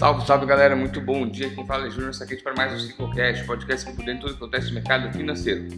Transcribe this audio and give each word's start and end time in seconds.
Salve, 0.00 0.26
salve 0.26 0.46
galera, 0.46 0.74
muito 0.74 0.98
bom 0.98 1.28
dia. 1.28 1.50
Quem 1.50 1.66
fala 1.66 1.86
é 1.86 1.90
Júnior 1.90 2.14
Saquete 2.14 2.42
para 2.42 2.54
mais 2.54 2.72
um 2.72 2.78
Ciclocast, 2.78 3.44
podcast 3.44 3.84
que 3.84 3.94
por 3.94 4.02
dentro 4.02 4.28
tudo 4.28 4.30
que 4.30 4.42
acontece 4.42 4.68
no 4.68 4.76
mercado 4.76 5.12
financeiro. 5.12 5.68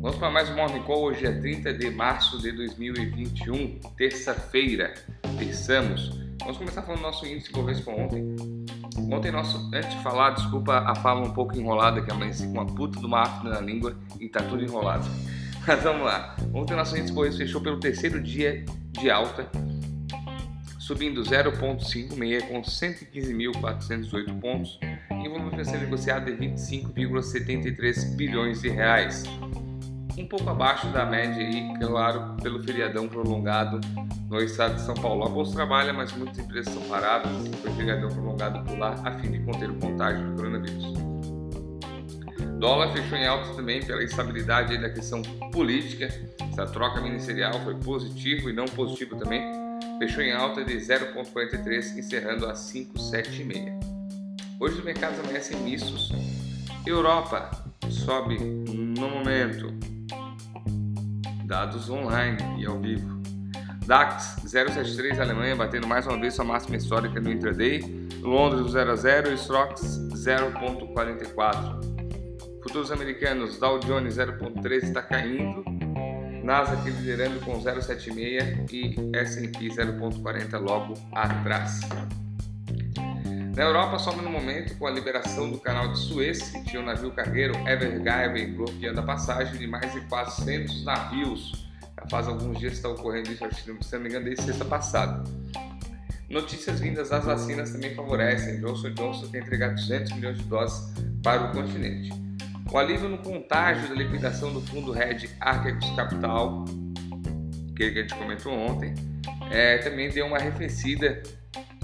Vamos 0.00 0.16
para 0.16 0.28
mais 0.28 0.50
um 0.50 0.56
Morning 0.56 0.82
Call, 0.82 1.04
hoje 1.04 1.24
é 1.24 1.30
30 1.30 1.72
de 1.72 1.88
março 1.88 2.36
de 2.42 2.50
2021, 2.50 3.78
terça-feira, 3.96 4.92
terçamos. 5.38 6.18
Vamos 6.40 6.56
começar 6.56 6.82
falando 6.82 6.98
do 6.98 7.02
nosso 7.04 7.24
índice 7.26 7.52
Bovespa 7.52 7.92
ontem. 7.92 8.34
Ontem, 9.12 9.30
nosso, 9.30 9.70
antes 9.72 9.90
de 9.90 10.02
falar, 10.02 10.30
desculpa 10.30 10.78
a 10.78 10.96
fala 10.96 11.20
um 11.20 11.32
pouco 11.32 11.56
enrolada, 11.56 12.02
que 12.02 12.10
amanheci 12.10 12.48
com 12.48 12.54
uma 12.54 12.66
puta 12.66 12.98
de 12.98 13.06
uma 13.06 13.22
afta 13.22 13.48
na 13.48 13.60
língua 13.60 13.96
e 14.18 14.28
tá 14.28 14.42
tudo 14.42 14.64
enrolado. 14.64 15.06
Mas 15.64 15.80
vamos 15.80 16.04
lá. 16.04 16.34
Ontem, 16.52 16.74
nosso 16.74 16.96
índice 16.96 17.12
Bovespa 17.12 17.38
fechou 17.38 17.60
pelo 17.60 17.78
terceiro 17.78 18.20
dia 18.20 18.64
de 18.90 19.08
alta, 19.12 19.48
subindo 20.84 21.22
0,56 21.22 22.48
com 22.48 22.60
115.418 22.60 24.38
pontos 24.38 24.78
e 24.82 25.28
volume 25.28 25.58
a 25.58 25.64
ser 25.64 25.78
negociado 25.78 26.26
de 26.26 26.32
25,73 26.32 28.14
bilhões 28.14 28.60
de 28.60 28.68
reais. 28.68 29.24
Um 30.18 30.26
pouco 30.28 30.48
abaixo 30.50 30.86
da 30.88 31.06
média 31.06 31.42
aí, 31.42 31.72
claro, 31.80 32.36
pelo 32.42 32.62
feriadão 32.62 33.08
prolongado 33.08 33.80
no 34.28 34.38
estado 34.42 34.74
de 34.74 34.82
São 34.82 34.94
Paulo. 34.94 35.24
A 35.24 35.28
bolsa 35.28 35.54
trabalha, 35.54 35.92
mas 35.92 36.12
muitas 36.12 36.38
empresas 36.38 36.72
são 36.72 36.82
paradas, 36.82 37.32
foi 37.62 37.72
feriadão 37.72 38.10
prolongado 38.10 38.62
por 38.64 38.78
lá 38.78 38.94
a 39.04 39.18
fim 39.18 39.32
de 39.32 39.38
conter 39.40 39.70
o 39.70 39.74
contágio 39.76 40.22
do 40.22 40.36
coronavírus. 40.36 40.92
Dólar 42.58 42.92
fechou 42.92 43.16
em 43.16 43.26
alta 43.26 43.54
também 43.54 43.82
pela 43.82 44.04
instabilidade 44.04 44.76
da 44.76 44.90
questão 44.90 45.22
política. 45.50 46.08
Essa 46.52 46.66
troca 46.66 47.00
ministerial 47.00 47.54
foi 47.64 47.74
positivo 47.76 48.50
e 48.50 48.52
não 48.52 48.66
positivo 48.66 49.16
também 49.16 49.63
fechou 49.98 50.22
em 50.22 50.32
alta 50.32 50.64
de 50.64 50.74
0,43, 50.76 51.98
encerrando 51.98 52.46
a 52.46 52.54
5,76. 52.54 53.94
Hoje 54.60 54.78
os 54.78 54.84
mercados 54.84 55.18
amanhecem 55.20 55.58
mistos. 55.60 56.10
Europa 56.86 57.50
sobe 57.90 58.38
no 58.38 59.08
momento. 59.08 59.72
Dados 61.46 61.90
online 61.90 62.38
e 62.58 62.66
ao 62.66 62.78
vivo. 62.80 63.22
DAX 63.86 64.36
0,73 64.46 65.20
Alemanha 65.20 65.54
batendo 65.54 65.86
mais 65.86 66.06
uma 66.06 66.18
vez 66.18 66.34
sua 66.34 66.44
máxima 66.44 66.76
histórica 66.76 67.20
no 67.20 67.30
intraday. 67.30 67.80
Londres 68.20 68.72
0 68.72 68.92
a 68.92 68.96
0 68.96 69.32
e 69.32 69.34
Strox 69.34 69.82
0,44. 70.14 71.94
Futuros 72.62 72.90
americanos 72.90 73.58
Dow 73.58 73.78
Jones 73.80 74.16
0,13 74.16 74.84
está 74.84 75.02
caindo 75.02 75.62
Nasdaq 76.44 76.90
liderando 76.90 77.40
com 77.40 77.58
0,76 77.58 78.70
e 78.70 79.16
S&P 79.16 79.68
0,40 79.68 80.60
logo 80.60 80.92
atrás. 81.10 81.80
Na 83.56 83.62
Europa, 83.62 83.98
sobe 83.98 84.20
no 84.20 84.28
momento 84.28 84.76
com 84.76 84.86
a 84.86 84.90
liberação 84.90 85.50
do 85.50 85.58
canal 85.58 85.90
de 85.90 85.98
Suez, 85.98 86.50
que 86.50 86.64
tinha 86.64 86.82
o 86.82 86.84
navio 86.84 87.10
cargueiro 87.12 87.54
Evergiven 87.66 88.52
bloqueando 88.52 89.00
a 89.00 89.02
passagem 89.02 89.56
de 89.56 89.66
mais 89.66 89.90
de 89.90 90.02
400 90.02 90.84
navios. 90.84 91.66
Já 91.98 92.08
faz 92.10 92.28
alguns 92.28 92.58
dias 92.58 92.72
que 92.72 92.76
está 92.78 92.90
ocorrendo 92.90 93.32
isso, 93.32 93.44
se 93.80 93.94
não 93.94 94.02
me 94.02 94.08
engano, 94.10 94.26
desde 94.26 94.44
sexta 94.44 94.66
passada. 94.66 95.24
Notícias 96.28 96.78
vindas 96.78 97.08
das 97.08 97.24
vacinas 97.24 97.70
também 97.70 97.94
favorecem. 97.94 98.60
Johnson 98.60 98.90
Johnson 98.90 99.28
tem 99.28 99.40
entregado 99.40 99.76
200 99.76 100.12
milhões 100.12 100.36
de 100.36 100.44
doses 100.44 100.92
para 101.22 101.44
o 101.44 101.52
continente. 101.52 102.10
O 102.74 102.76
alívio 102.76 103.08
no 103.08 103.18
contágio 103.18 103.88
da 103.88 103.94
liquidação 103.94 104.52
do 104.52 104.60
fundo 104.60 104.90
Red 104.90 105.28
Archegos 105.40 105.88
Capital, 105.90 106.64
que 107.76 107.84
a 107.84 107.90
gente 107.90 108.12
comentou 108.16 108.52
ontem, 108.52 108.92
é, 109.48 109.78
também 109.78 110.10
deu 110.10 110.26
uma 110.26 110.38
arrefecida, 110.38 111.22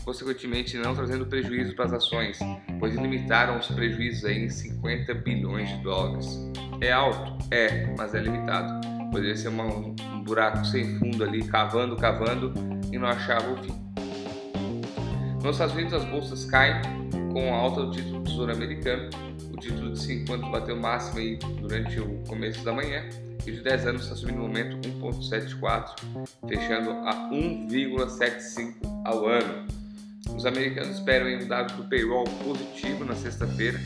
consequentemente 0.05 0.77
não 0.77 0.93
trazendo 0.93 1.27
prejuízo 1.27 1.77
para 1.77 1.85
as 1.85 1.93
ações, 1.93 2.41
pois 2.81 2.97
limitaram 2.97 3.57
os 3.57 3.69
prejuízos 3.69 4.29
em 4.29 4.51
50 4.51 5.15
bilhões 5.15 5.69
de 5.69 5.77
dólares. 5.77 6.27
É 6.81 6.91
alto? 6.91 7.39
É, 7.53 7.87
mas 7.97 8.13
é 8.13 8.19
limitado. 8.19 8.81
Poderia 9.13 9.37
ser 9.37 9.47
uma, 9.47 9.67
um 9.67 10.25
buraco 10.25 10.65
sem 10.65 10.99
fundo 10.99 11.23
ali, 11.23 11.45
cavando, 11.45 11.95
cavando 11.95 12.53
e 12.93 12.99
não 12.99 13.07
achava 13.07 13.49
o 13.53 13.57
fim. 13.63 13.90
Nos 15.43 15.57
Estados 15.57 15.75
Unidos 15.75 15.95
as 15.95 16.05
bolsas 16.05 16.45
caem 16.47 16.81
com 17.33 17.55
a 17.55 17.57
alta 17.57 17.87
do 17.87 17.91
título 17.93 18.21
do 18.21 18.25
Tesouro 18.31 18.53
Americano 18.53 19.11
título 19.61 19.93
de 19.93 20.01
5 20.01 20.33
anos 20.33 20.51
bateu 20.51 20.77
máximo 20.77 21.19
aí 21.19 21.37
durante 21.61 22.01
o 22.01 22.19
começo 22.27 22.65
da 22.65 22.73
manhã 22.73 23.09
e 23.47 23.53
de 23.53 23.61
10 23.61 23.87
anos 23.87 24.03
está 24.03 24.17
subindo 24.17 24.37
no 24.37 24.43
momento 24.43 24.77
1,74, 24.89 25.95
fechando 26.49 26.91
a 26.91 27.31
1,75 27.31 28.75
ao 29.05 29.27
ano. 29.27 29.67
Os 30.35 30.45
americanos 30.47 30.97
esperam 30.97 31.27
um 31.43 31.47
dado 31.47 31.75
do 31.77 31.89
payroll 31.89 32.25
positivo 32.45 33.05
na 33.05 33.15
sexta-feira, 33.15 33.79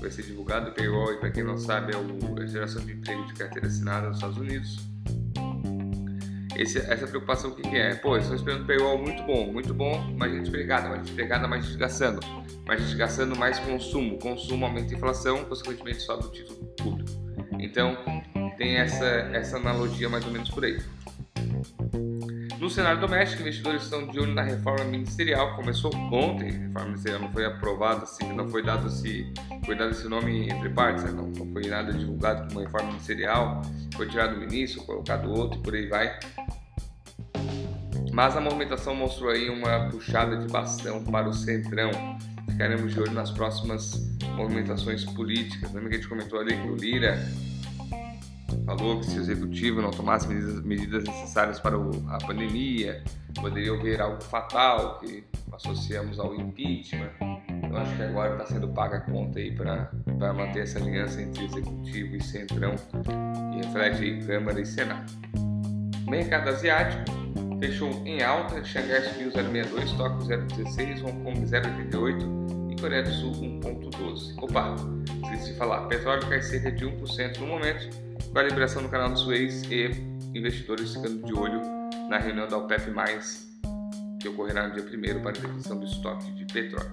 vai 0.00 0.10
ser 0.10 0.22
divulgado 0.22 0.70
o 0.70 0.74
payroll 0.74 1.12
e 1.12 1.16
para 1.18 1.30
quem 1.30 1.42
não 1.42 1.56
sabe 1.56 1.92
é 1.92 2.42
a 2.42 2.46
geração 2.46 2.84
de 2.84 2.92
emprego 2.92 3.26
de 3.26 3.34
carteira 3.34 3.66
assinada 3.66 4.08
nos 4.08 4.16
Estados 4.16 4.38
Unidos. 4.38 4.78
Esse, 6.58 6.78
essa 6.78 7.06
preocupação 7.06 7.50
que, 7.50 7.62
que 7.62 7.76
é? 7.76 7.94
Pô, 7.94 8.16
estão 8.16 8.34
esperando 8.34 8.66
payroll 8.66 8.98
muito 8.98 9.22
bom, 9.24 9.52
muito 9.52 9.74
bom, 9.74 10.00
mais 10.16 10.32
gente 10.32 10.48
empregada, 10.48 10.88
mais 10.88 11.00
gente 11.00 11.12
empregada, 11.12 11.46
mais 11.46 11.64
gente 11.66 11.76
gastando, 11.76 12.20
mais 12.66 12.80
gente 12.80 12.96
gastando, 12.96 13.36
mais 13.36 13.58
consumo, 13.58 14.18
consumo 14.18 14.64
aumenta 14.64 14.94
a 14.94 14.96
inflação, 14.96 15.44
consequentemente 15.44 16.00
sobe 16.00 16.24
o 16.24 16.30
título 16.30 16.58
público. 16.78 17.10
Então, 17.58 17.96
tem 18.56 18.76
essa, 18.76 19.04
essa 19.04 19.58
analogia 19.58 20.08
mais 20.08 20.24
ou 20.24 20.32
menos 20.32 20.50
por 20.50 20.64
aí. 20.64 20.78
No 22.58 22.70
cenário 22.70 22.98
doméstico, 23.00 23.42
investidores 23.42 23.82
estão 23.82 24.06
de 24.06 24.18
olho 24.18 24.32
na 24.32 24.42
reforma 24.42 24.84
ministerial. 24.84 25.54
Começou 25.56 25.94
ontem, 25.94 26.48
a 26.48 26.52
reforma 26.52 26.86
ministerial 26.86 27.20
não 27.20 27.32
foi 27.32 27.44
aprovada, 27.44 28.04
assim, 28.04 28.32
não 28.32 28.48
foi 28.48 28.62
dado 28.62 28.86
esse, 28.88 29.30
foi 29.66 29.76
dado 29.76 29.90
esse 29.90 30.08
nome 30.08 30.48
entre 30.48 30.70
partes, 30.70 31.04
né? 31.04 31.12
não, 31.12 31.28
não 31.28 31.52
foi 31.52 31.66
nada 31.66 31.92
divulgado 31.92 32.48
como 32.48 32.60
reforma 32.60 32.88
ministerial, 32.88 33.60
foi 33.96 34.08
tirado 34.08 34.36
o 34.36 34.38
ministro, 34.38 34.84
colocado 34.84 35.30
outro 35.30 35.58
e 35.58 35.62
por 35.62 35.74
aí 35.74 35.86
vai. 35.86 36.18
Mas 38.12 38.36
a 38.36 38.40
movimentação 38.40 38.94
mostrou 38.94 39.30
aí 39.30 39.50
uma 39.50 39.90
puxada 39.90 40.36
de 40.36 40.50
bastão 40.50 41.02
para 41.04 41.28
o 41.28 41.34
centrão. 41.34 41.90
Ficaremos 42.50 42.94
de 42.94 43.00
olho 43.00 43.12
nas 43.12 43.30
próximas 43.30 44.16
movimentações 44.34 45.04
políticas. 45.04 45.72
Lembra 45.72 45.90
que 45.90 45.96
a 45.96 45.98
gente 45.98 46.08
comentou 46.08 46.40
ali 46.40 46.56
que 46.56 46.68
o 46.68 46.76
Lira 46.76 47.18
falou 48.64 49.00
que 49.00 49.06
se 49.06 49.18
o 49.18 49.20
executivo 49.20 49.82
não 49.82 49.90
tomasse 49.90 50.26
medidas, 50.28 51.04
necessárias 51.04 51.60
para 51.60 51.76
a 51.76 52.18
pandemia, 52.26 53.02
poderia 53.34 53.72
haver 53.72 54.00
algo 54.00 54.22
fatal 54.22 54.98
que 54.98 55.24
associamos 55.52 56.18
ao 56.18 56.34
impeachment. 56.34 57.10
Eu 57.68 57.76
acho 57.76 57.96
que 57.96 58.02
agora 58.02 58.32
está 58.32 58.46
sendo 58.46 58.68
paga 58.68 58.98
a 58.98 59.00
conta 59.00 59.38
aí 59.38 59.52
para 59.52 59.90
manter 60.32 60.60
essa 60.60 60.78
aliança 60.78 61.20
entre 61.20 61.44
executivo 61.44 62.16
e 62.16 62.22
centrão, 62.22 62.74
que 63.52 63.66
reflete 63.66 64.02
aí 64.02 64.24
Câmara 64.24 64.60
e 64.60 64.66
Senado. 64.66 65.12
Mercado 66.08 66.50
asiático 66.50 67.04
fechou 67.58 67.90
em 68.04 68.22
alta, 68.22 68.64
Xangai 68.64 69.02
subiu 69.02 69.30
0,62, 69.32 69.96
Tóquio 69.96 70.28
0,16, 70.28 71.02
Hong 71.02 71.24
Kong 71.24 71.40
0,88 71.40 72.72
e 72.72 72.80
Coreia 72.80 73.02
do 73.02 73.12
Sul 73.12 73.32
1,12. 73.32 74.34
Opa, 74.42 74.76
esqueci 75.24 75.52
de 75.52 75.58
falar, 75.58 75.86
petróleo 75.88 76.26
cai 76.28 76.42
cerca 76.42 76.70
de 76.70 76.84
1% 76.84 77.38
no 77.38 77.46
momento, 77.46 78.05
com 78.36 78.40
a 78.40 78.42
liberação 78.42 78.82
do 78.82 78.90
canal 78.90 79.08
do 79.08 79.18
Suez 79.18 79.62
e 79.70 79.88
investidores 80.34 80.92
ficando 80.92 81.24
de 81.24 81.32
olho 81.32 81.58
na 82.10 82.18
reunião 82.18 82.46
da 82.46 82.58
OPEP+, 82.58 82.92
que 84.20 84.28
ocorrerá 84.28 84.68
no 84.68 84.74
dia 84.74 84.84
1 84.84 85.22
para 85.22 85.30
a 85.30 85.32
definição 85.32 85.78
do 85.78 85.86
estoque 85.86 86.30
de 86.32 86.44
petróleo. 86.44 86.92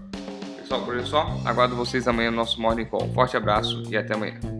Pessoal, 0.55 0.85
por 0.85 0.95
hoje 0.95 1.03
é 1.03 1.07
só. 1.07 1.41
Aguardo 1.43 1.75
vocês 1.75 2.07
amanhã 2.07 2.31
no 2.31 2.37
nosso 2.37 2.61
Morning 2.61 2.85
Call. 2.85 3.11
Forte 3.13 3.35
abraço 3.35 3.83
e 3.89 3.97
até 3.97 4.13
amanhã. 4.13 4.52